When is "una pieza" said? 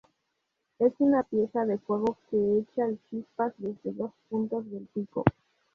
0.97-1.63